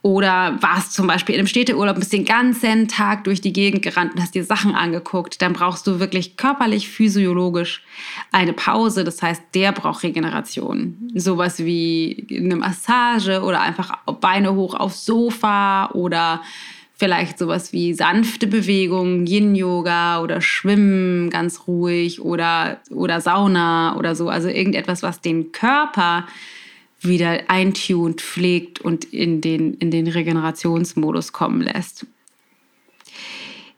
[0.06, 4.14] oder warst zum Beispiel in einem Städteurlaub, bist den ganzen Tag durch die Gegend gerannt
[4.14, 7.82] und hast dir Sachen angeguckt, dann brauchst du wirklich körperlich, physiologisch
[8.32, 9.04] eine Pause.
[9.04, 11.10] Das heißt, der braucht Regeneration.
[11.16, 16.44] Sowas wie eine Massage oder einfach Beine hoch aufs Sofa oder
[16.94, 24.30] vielleicht sowas wie sanfte Bewegungen, Yin-Yoga oder Schwimmen ganz ruhig oder, oder Sauna oder so.
[24.30, 26.28] Also irgendetwas, was den Körper
[27.08, 32.06] wieder eintunt, pflegt und in den, in den Regenerationsmodus kommen lässt.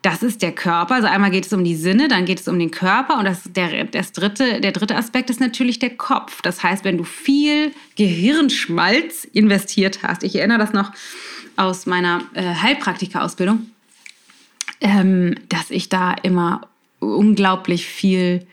[0.02, 0.94] Das ist der Körper.
[0.94, 3.42] Also einmal geht es um die Sinne, dann geht es um den Körper und das,
[3.44, 6.40] der, das dritte, der dritte Aspekt ist natürlich der Kopf.
[6.40, 10.92] Das heißt, wenn du viel Gehirnschmalz investiert hast, ich erinnere das noch
[11.56, 13.66] aus meiner äh, Heilpraktika-Ausbildung,
[14.80, 16.68] ähm, dass ich da immer
[17.00, 18.46] unglaublich viel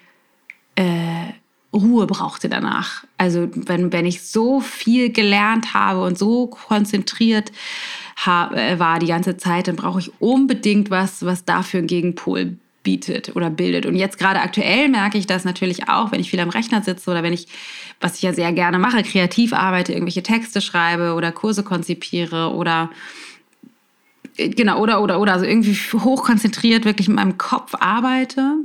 [0.75, 1.27] äh,
[1.75, 3.03] Ruhe brauchte danach.
[3.17, 7.51] Also wenn, wenn ich so viel gelernt habe und so konzentriert
[8.25, 13.35] äh, war die ganze Zeit, dann brauche ich unbedingt was, was dafür einen Gegenpol bietet
[13.35, 13.85] oder bildet.
[13.85, 17.11] Und jetzt gerade aktuell merke ich das natürlich auch, wenn ich viel am Rechner sitze
[17.11, 17.47] oder wenn ich,
[17.99, 22.89] was ich ja sehr gerne mache, kreativ arbeite, irgendwelche Texte schreibe oder Kurse konzipiere oder
[24.37, 28.55] äh, genau, oder, oder, oder, also irgendwie hochkonzentriert wirklich mit meinem Kopf arbeite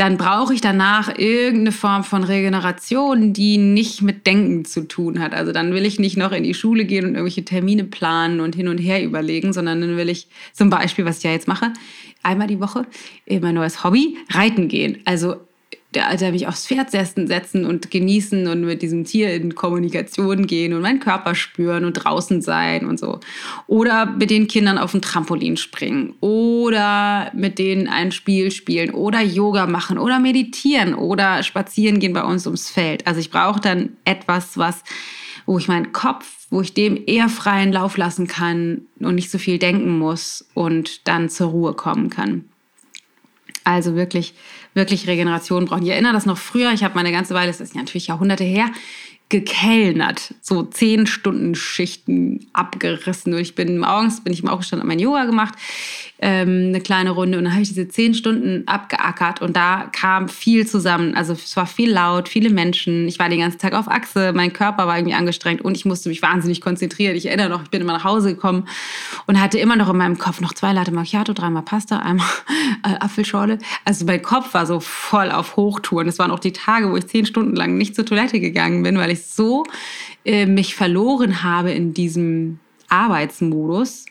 [0.00, 5.34] dann brauche ich danach irgendeine Form von Regeneration, die nicht mit Denken zu tun hat.
[5.34, 8.54] Also dann will ich nicht noch in die Schule gehen und irgendwelche Termine planen und
[8.54, 11.74] hin und her überlegen, sondern dann will ich zum Beispiel, was ich ja jetzt mache,
[12.22, 12.86] einmal die Woche
[13.26, 15.02] in mein neues Hobby, reiten gehen.
[15.04, 15.36] Also
[15.94, 20.82] der mich aufs Pferd setzen und genießen und mit diesem Tier in Kommunikation gehen und
[20.82, 23.18] meinen Körper spüren und draußen sein und so.
[23.66, 29.20] Oder mit den Kindern auf dem Trampolin springen oder mit denen ein Spiel spielen oder
[29.20, 33.06] Yoga machen oder meditieren oder spazieren gehen bei uns ums Feld.
[33.08, 34.84] Also ich brauche dann etwas, was,
[35.44, 39.38] wo ich meinen Kopf, wo ich dem eher freien Lauf lassen kann und nicht so
[39.38, 42.44] viel denken muss und dann zur Ruhe kommen kann.
[43.64, 44.34] Also wirklich,
[44.74, 45.82] wirklich Regeneration brauchen.
[45.82, 48.70] Ich erinnere das noch früher, ich habe meine ganze Weile, das ist natürlich Jahrhunderte her,
[49.30, 53.32] gekellnert, so zehn Stunden Schichten abgerissen.
[53.32, 55.54] Und ich bin morgens, bin ich mal aufgestanden, habe mein Yoga gemacht,
[56.22, 60.28] ähm, eine kleine Runde und dann habe ich diese zehn Stunden abgeackert und da kam
[60.28, 61.14] viel zusammen.
[61.14, 63.08] Also es war viel laut, viele Menschen.
[63.08, 66.10] Ich war den ganzen Tag auf Achse, mein Körper war irgendwie angestrengt und ich musste
[66.10, 67.16] mich wahnsinnig konzentrieren.
[67.16, 68.68] Ich erinnere noch, ich bin immer nach Hause gekommen
[69.26, 72.26] und hatte immer noch in meinem Kopf noch zwei Latte Macchiato, dreimal Pasta, einmal
[72.84, 73.58] äh, Apfelschorle.
[73.86, 76.06] Also mein Kopf war so voll auf Hochtouren.
[76.06, 78.98] Es waren auch die Tage, wo ich zehn Stunden lang nicht zur Toilette gegangen bin,
[78.98, 79.64] weil ich so
[80.26, 82.58] äh, mich verloren habe in diesem
[82.90, 84.06] Arbeitsmodus,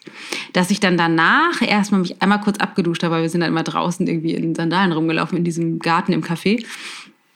[0.54, 3.64] dass ich dann danach erstmal mich einmal kurz abgeduscht habe, weil wir sind dann immer
[3.64, 6.66] draußen irgendwie in Sandalen rumgelaufen in diesem Garten im Café.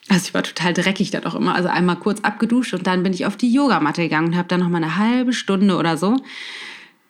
[0.10, 1.56] Also ich war total dreckig da doch immer.
[1.56, 4.60] Also einmal kurz abgeduscht und dann bin ich auf die Yogamatte gegangen und habe dann
[4.60, 6.18] noch mal eine halbe Stunde oder so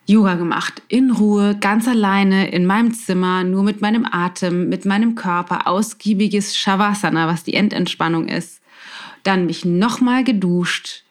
[0.06, 5.16] Yoga gemacht, in Ruhe, ganz alleine, in meinem Zimmer, nur mit meinem Atem, mit meinem
[5.16, 8.62] Körper, ausgiebiges Shavasana, was die Endentspannung ist.
[9.24, 11.04] Dann mich nochmal geduscht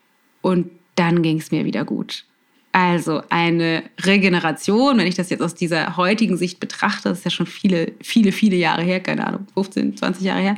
[0.43, 2.27] und dann ging es mir wieder gut.
[2.73, 7.31] Also eine Regeneration, wenn ich das jetzt aus dieser heutigen Sicht betrachte, das ist ja
[7.31, 10.57] schon viele, viele, viele Jahre her, keine Ahnung, 15, 20 Jahre her.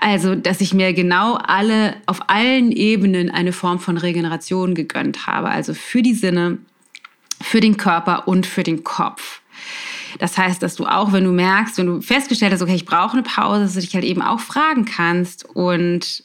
[0.00, 5.50] Also, dass ich mir genau alle, auf allen Ebenen eine Form von Regeneration gegönnt habe.
[5.50, 6.58] Also für die Sinne,
[7.42, 9.40] für den Körper und für den Kopf.
[10.18, 13.14] Das heißt, dass du auch, wenn du merkst, wenn du festgestellt hast, okay, ich brauche
[13.14, 16.24] eine Pause, dass du dich halt eben auch fragen kannst und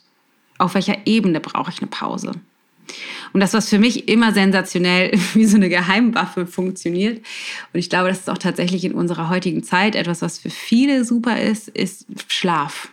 [0.59, 2.31] auf welcher Ebene brauche ich eine Pause.
[3.33, 7.17] Und das, was für mich immer sensationell wie so eine Geheimwaffe funktioniert,
[7.73, 11.05] und ich glaube, das ist auch tatsächlich in unserer heutigen Zeit etwas, was für viele
[11.05, 12.89] super ist, ist Schlaf.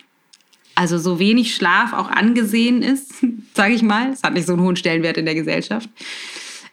[0.75, 3.13] Also so wenig Schlaf auch angesehen ist,
[3.53, 5.89] sage ich mal, es hat nicht so einen hohen Stellenwert in der Gesellschaft,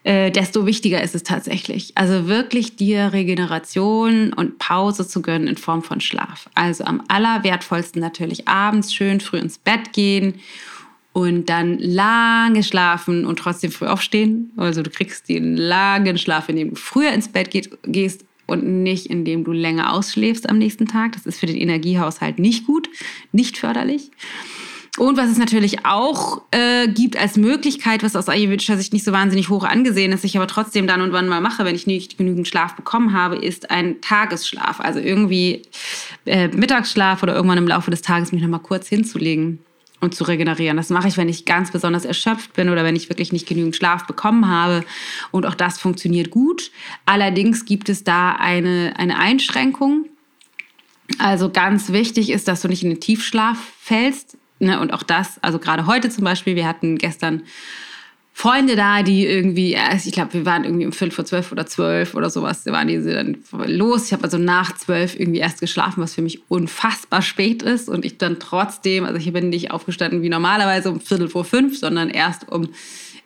[0.05, 1.91] äh, desto wichtiger ist es tatsächlich.
[1.97, 6.49] Also wirklich dir Regeneration und Pause zu gönnen in Form von Schlaf.
[6.55, 10.35] Also am allerwertvollsten natürlich abends schön früh ins Bett gehen
[11.17, 14.53] und dann lange schlafen und trotzdem früh aufstehen.
[14.59, 19.07] Also du kriegst den langen Schlaf, indem du früher ins Bett geht, gehst und nicht
[19.07, 21.13] indem du länger ausschläfst am nächsten Tag.
[21.13, 22.91] Das ist für den Energiehaushalt nicht gut,
[23.33, 24.11] nicht förderlich.
[24.99, 29.13] Und was es natürlich auch äh, gibt als Möglichkeit, was aus ayurvedischer Sicht nicht so
[29.13, 32.19] wahnsinnig hoch angesehen ist, ich aber trotzdem dann und wann mal mache, wenn ich nicht
[32.19, 34.81] genügend Schlaf bekommen habe, ist ein Tagesschlaf.
[34.81, 35.63] Also irgendwie
[36.27, 39.61] äh, Mittagsschlaf oder irgendwann im Laufe des Tages mich nochmal kurz hinzulegen
[40.01, 40.77] und zu regenerieren.
[40.77, 43.77] Das mache ich, wenn ich ganz besonders erschöpft bin oder wenn ich wirklich nicht genügend
[43.77, 44.85] Schlaf bekommen habe.
[45.31, 46.71] Und auch das funktioniert gut.
[47.07, 50.07] Allerdings gibt es da eine, eine Einschränkung.
[51.19, 54.37] Also ganz wichtig ist, dass du nicht in den Tiefschlaf fällst.
[54.59, 57.43] Ne, und auch das, also gerade heute zum Beispiel, wir hatten gestern
[58.39, 62.15] Freunde da, die irgendwie, ich glaube, wir waren irgendwie um Viertel vor zwölf oder zwölf
[62.15, 64.05] oder sowas, da waren die dann los.
[64.05, 67.89] Ich habe also nach zwölf irgendwie erst geschlafen, was für mich unfassbar spät ist.
[67.89, 71.79] Und ich dann trotzdem, also ich bin nicht aufgestanden wie normalerweise um Viertel vor fünf,
[71.79, 72.69] sondern erst um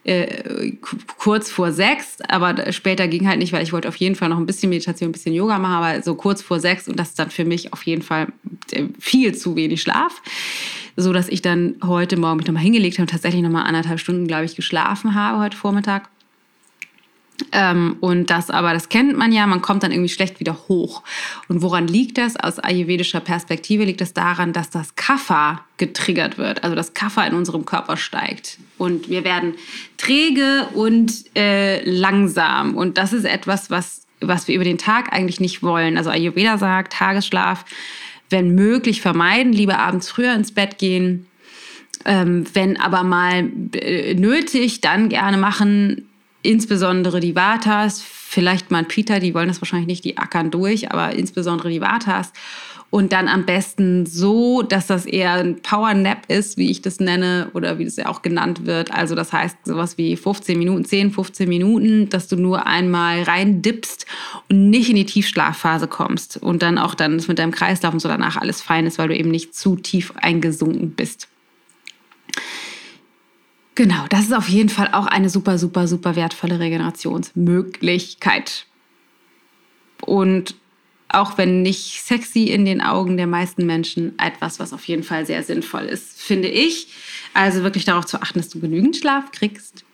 [0.05, 0.73] äh,
[1.19, 4.39] kurz vor sechs, aber später ging halt nicht, weil ich wollte auf jeden Fall noch
[4.39, 7.19] ein bisschen Meditation, ein bisschen Yoga machen, aber so kurz vor sechs und das ist
[7.19, 8.29] dann für mich auf jeden Fall
[8.73, 10.23] äh, viel zu wenig Schlaf,
[10.97, 14.27] so dass ich dann heute Morgen mich nochmal hingelegt habe und tatsächlich nochmal anderthalb Stunden,
[14.27, 16.09] glaube ich, geschlafen habe heute Vormittag
[17.53, 21.03] ähm, und das aber, das kennt man ja, man kommt dann irgendwie schlecht wieder hoch.
[21.49, 22.37] Und woran liegt das?
[22.37, 27.25] Aus ayurvedischer Perspektive liegt es das daran, dass das Kapha getriggert wird, also das Kapha
[27.25, 28.59] in unserem Körper steigt.
[28.79, 29.55] Und wir werden
[29.97, 32.77] träge und äh, langsam.
[32.77, 35.97] Und das ist etwas, was, was wir über den Tag eigentlich nicht wollen.
[35.97, 37.65] Also Ayurveda sagt, Tagesschlaf,
[38.29, 41.27] wenn möglich vermeiden, lieber abends früher ins Bett gehen.
[42.05, 46.10] Ähm, wenn aber mal äh, nötig, dann gerne machen,
[46.43, 51.13] insbesondere die Vatas, vielleicht mal Pita, die wollen das wahrscheinlich nicht, die ackern durch, aber
[51.15, 52.33] insbesondere die Vatas.
[52.91, 56.99] Und dann am besten so, dass das eher ein Power Nap ist, wie ich das
[56.99, 58.93] nenne, oder wie das ja auch genannt wird.
[58.93, 63.63] Also das heißt sowas wie 15 Minuten, 10, 15 Minuten, dass du nur einmal rein
[63.63, 64.07] dippst
[64.49, 66.37] und nicht in die Tiefschlafphase kommst.
[66.39, 69.17] Und dann auch dann mit deinem Kreislauf und so danach alles fein ist, weil du
[69.17, 71.29] eben nicht zu tief eingesunken bist.
[73.75, 78.67] Genau, das ist auf jeden Fall auch eine super, super, super wertvolle Regenerationsmöglichkeit.
[80.03, 80.55] Und
[81.09, 85.27] auch wenn nicht sexy in den Augen der meisten Menschen, etwas, was auf jeden Fall
[85.27, 86.89] sehr sinnvoll ist, finde ich.
[87.35, 89.85] Also wirklich darauf zu achten, dass du genügend Schlaf kriegst.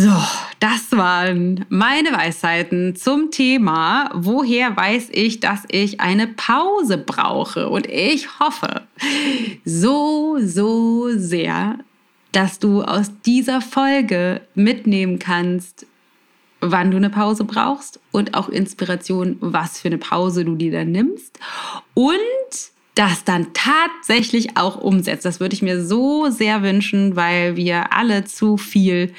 [0.00, 0.14] So,
[0.60, 7.68] das waren meine Weisheiten zum Thema, woher weiß ich, dass ich eine Pause brauche.
[7.68, 8.82] Und ich hoffe
[9.64, 11.80] so, so sehr,
[12.30, 15.84] dass du aus dieser Folge mitnehmen kannst,
[16.60, 20.92] wann du eine Pause brauchst und auch Inspiration, was für eine Pause du dir dann
[20.92, 21.40] nimmst
[21.94, 22.14] und
[22.94, 25.24] das dann tatsächlich auch umsetzt.
[25.24, 29.12] Das würde ich mir so sehr wünschen, weil wir alle zu viel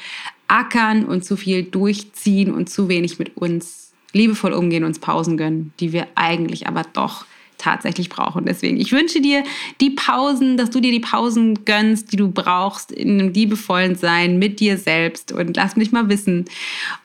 [0.49, 5.71] ackern und zu viel durchziehen und zu wenig mit uns liebevoll umgehen, uns Pausen gönnen,
[5.79, 7.25] die wir eigentlich aber doch
[7.57, 8.45] tatsächlich brauchen.
[8.45, 9.43] Deswegen, ich wünsche dir
[9.81, 14.39] die Pausen, dass du dir die Pausen gönnst, die du brauchst, in einem liebevollen Sein
[14.39, 15.31] mit dir selbst.
[15.31, 16.45] Und lass mich mal wissen,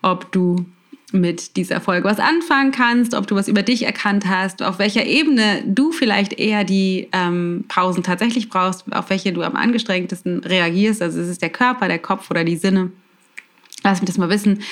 [0.01, 0.65] ob du
[1.13, 5.07] mit dieser Folge was anfangen kannst, ob du was über dich erkannt hast, auf welcher
[5.07, 11.03] Ebene du vielleicht eher die ähm, Pausen tatsächlich brauchst, auf welche du am angestrengtesten reagierst.
[11.03, 12.91] Also ist es der Körper, der Kopf oder die Sinne.
[13.85, 14.63] Lass mich das mal wissen.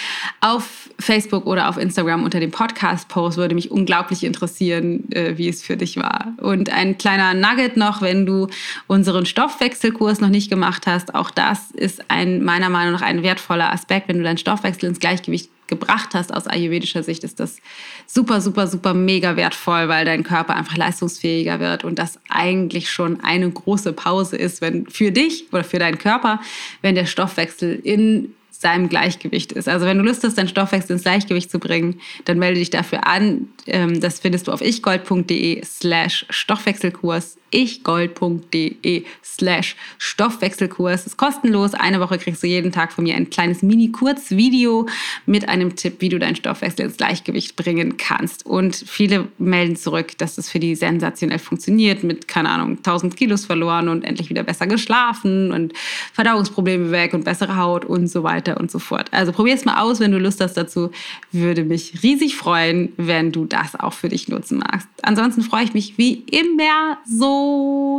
[0.40, 5.62] Auf Facebook oder auf Instagram unter dem Podcast-Post würde mich unglaublich interessieren, äh, wie es
[5.62, 6.32] für dich war.
[6.38, 8.48] Und ein kleiner Nugget noch, wenn du
[8.86, 11.14] unseren Stoffwechselkurs noch nicht gemacht hast.
[11.14, 14.08] Auch das ist ein, meiner Meinung nach ein wertvoller Aspekt.
[14.08, 17.58] Wenn du deinen Stoffwechsel ins Gleichgewicht gebracht hast aus ayurvedischer Sicht, ist das
[18.06, 23.20] super, super, super mega wertvoll, weil dein Körper einfach leistungsfähiger wird und das eigentlich schon
[23.22, 26.40] eine große Pause ist, wenn für dich oder für deinen Körper,
[26.80, 29.68] wenn der Stoffwechsel in seinem Gleichgewicht ist.
[29.68, 33.06] Also wenn du Lust hast, deinen Stoffwechsel ins Gleichgewicht zu bringen, dann melde dich dafür
[33.06, 33.48] an.
[33.66, 41.07] Ähm, das findest du auf ichgold.de slash Stoffwechselkurs ichgold.de slash Stoffwechselkurs.
[41.07, 41.74] Ist kostenlos.
[41.74, 44.86] Eine Woche kriegst du jeden Tag von mir ein kleines Mini-Kurzvideo
[45.26, 48.46] mit einem Tipp, wie du deinen Stoffwechsel ins Gleichgewicht bringen kannst.
[48.46, 53.44] Und viele melden zurück, dass das für die sensationell funktioniert mit, keine Ahnung, 1000 Kilos
[53.44, 55.72] verloren und endlich wieder besser geschlafen und
[56.12, 59.09] Verdauungsprobleme weg und bessere Haut und so weiter und so fort.
[59.12, 60.90] Also probier es mal aus, wenn du Lust hast dazu.
[61.30, 64.88] Würde mich riesig freuen, wenn du das auch für dich nutzen magst.
[65.03, 67.41] Ansonsten freue ich mich wie immer so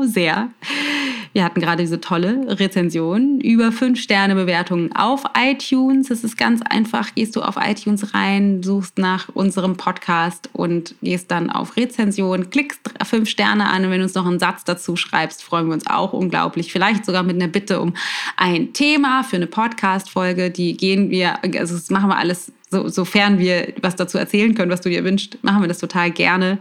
[0.05, 0.49] sehr.
[1.33, 6.11] Wir hatten gerade diese tolle Rezension, über 5 Sterne Bewertungen auf iTunes.
[6.11, 11.31] Es ist ganz einfach, gehst du auf iTunes rein, suchst nach unserem Podcast und gehst
[11.31, 14.95] dann auf Rezension, klickst 5 Sterne an und wenn du uns noch einen Satz dazu
[14.95, 16.71] schreibst, freuen wir uns auch unglaublich.
[16.71, 17.93] Vielleicht sogar mit einer Bitte um
[18.37, 20.51] ein Thema für eine Podcast-Folge.
[20.51, 24.71] Die gehen wir, also das machen wir alles so, sofern wir was dazu erzählen können,
[24.71, 26.59] was du dir wünschst, machen wir das total gerne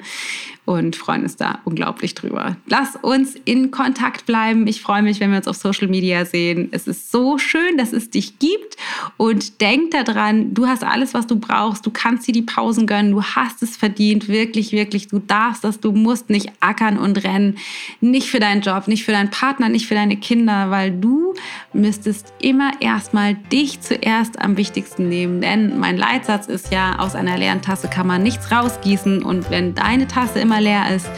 [0.64, 2.56] und freuen uns da unglaublich drüber.
[2.68, 4.66] Lass uns in Kontakt bleiben.
[4.68, 6.68] Ich freue mich, wenn wir uns auf Social Media sehen.
[6.70, 8.76] Es ist so schön, dass es dich gibt
[9.16, 11.84] und denk daran, du hast alles, was du brauchst.
[11.84, 13.10] Du kannst dir die Pausen gönnen.
[13.10, 14.28] Du hast es verdient.
[14.28, 15.08] Wirklich, wirklich.
[15.08, 15.80] Du darfst das.
[15.80, 17.58] Du musst nicht ackern und rennen.
[18.00, 21.34] Nicht für deinen Job, nicht für deinen Partner, nicht für deine Kinder, weil du
[21.72, 25.40] müsstest immer erstmal dich zuerst am wichtigsten nehmen.
[25.40, 29.24] Denn mein Leitsatz ist ja, aus einer leeren Tasse kann man nichts rausgießen.
[29.24, 31.08] Und wenn deine Tasse immer leer ist,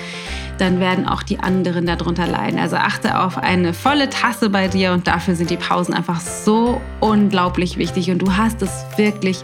[0.59, 2.59] dann werden auch die anderen darunter leiden.
[2.59, 6.81] Also achte auf eine volle Tasse bei dir und dafür sind die Pausen einfach so
[7.01, 9.43] unglaublich wichtig und du hast es wirklich,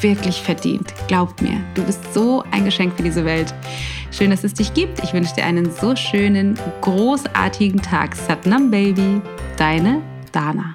[0.00, 0.94] wirklich verdient.
[1.08, 3.52] Glaubt mir, du bist so ein Geschenk für diese Welt.
[4.10, 5.02] Schön, dass es dich gibt.
[5.02, 8.14] Ich wünsche dir einen so schönen, großartigen Tag.
[8.14, 9.20] Satnam Baby,
[9.56, 10.00] deine
[10.32, 10.74] Dana.